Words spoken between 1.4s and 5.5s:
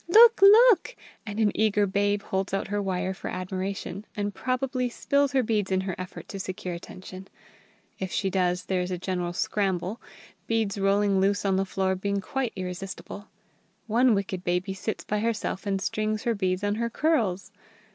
eager babe holds out her wire for admiration, and probably spills her